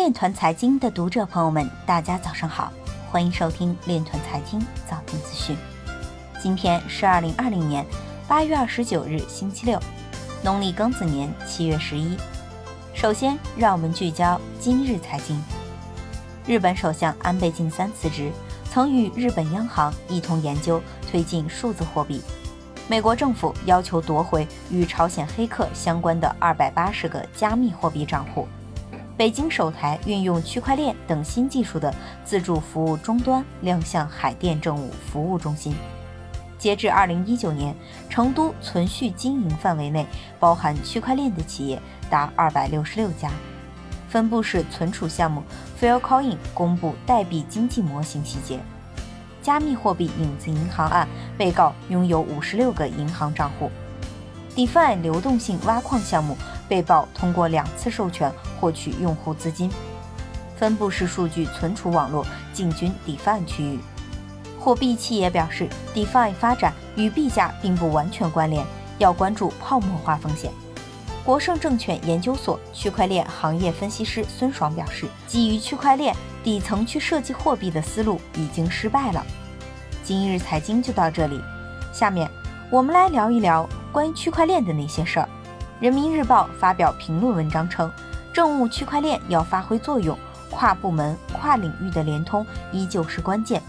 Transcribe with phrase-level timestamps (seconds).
[0.00, 2.72] 链团财经的读者朋友们，大家早上好，
[3.10, 5.54] 欢迎收听链团财经早间资讯。
[6.42, 7.84] 今天是二零二零年
[8.26, 9.78] 八月二十九日，星期六，
[10.42, 12.16] 农历庚子年七月十一。
[12.94, 15.38] 首先，让我们聚焦今日财经。
[16.46, 18.32] 日本首相安倍晋三辞职，
[18.72, 20.80] 曾与日本央行一同研究
[21.10, 22.22] 推进数字货币。
[22.88, 28.48] 美国政府要求夺回与朝鲜黑客相关的二百八十个加密货币账户。
[29.20, 31.94] 北京首台运用区块链等新技术的
[32.24, 35.74] 自助服务终端亮相海淀政务服务中心。
[36.58, 37.76] 截至二零一九年，
[38.08, 40.06] 成都存续经营范围内
[40.38, 41.78] 包含区块链的企业
[42.08, 43.30] 达二百六十六家。
[44.08, 45.42] 分布式存储项目
[45.78, 48.58] Faircoin 公布代币经济模型细节。
[49.42, 51.06] 加密货币影子银行案
[51.36, 53.70] 被告拥有五十六个银行账户。
[54.56, 56.34] DeFi 流动性挖矿项目。
[56.70, 59.68] 被曝通过两次授权获取用户资金，
[60.56, 63.80] 分布式数据存储网络进军 DeFi 区域。
[64.56, 68.64] 货币企业表示，DeFi 发展与币价并不完全关联，
[68.98, 70.52] 要关注泡沫化风险。
[71.24, 79.26] 国盛证券研究所区块链行业分析师孙爽表示，基于区块链底层去设计货币的思路已经失败了。
[80.04, 81.40] 今日财经就到这里，
[81.92, 82.30] 下面
[82.70, 85.28] 我们来聊一聊关于区块链的那些事儿。
[85.80, 87.90] 人民日报发表评论文章称，
[88.34, 90.16] 政务区块链要发挥作用，
[90.50, 93.62] 跨部门、跨领域的联通依旧是关键。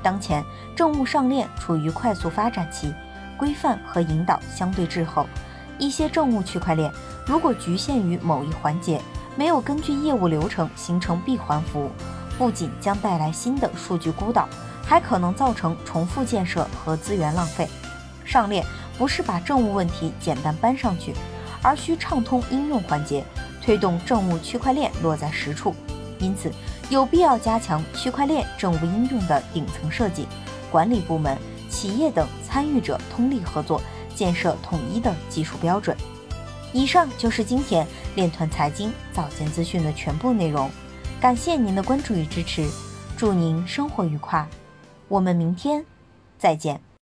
[0.00, 0.44] 当前
[0.76, 2.94] 政务上链处于快速发展期，
[3.36, 5.26] 规范和引导相对滞后。
[5.76, 6.90] 一些政务区块链
[7.26, 9.02] 如果局限于某一环节，
[9.34, 11.90] 没有根据业务流程形成闭环服务，
[12.38, 14.48] 不仅将带来新的数据孤岛，
[14.84, 17.68] 还可能造成重复建设和资源浪费。
[18.24, 18.64] 上链
[18.96, 21.12] 不是把政务问题简单搬上去。
[21.62, 23.24] 而需畅通应用环节，
[23.62, 25.74] 推动政务区块链落在实处。
[26.18, 26.50] 因此，
[26.88, 30.26] 有必要加强区块链政务应用的顶层设计，
[30.70, 31.36] 管理部门、
[31.68, 33.80] 企业等参与者通力合作，
[34.14, 35.96] 建设统一的技术标准。
[36.72, 40.70] 以上就是今天链团财经早间资讯的全部内容，
[41.20, 42.66] 感谢您的关注与支持，
[43.16, 44.46] 祝您生活愉快，
[45.08, 45.84] 我们明天
[46.38, 46.86] 再见。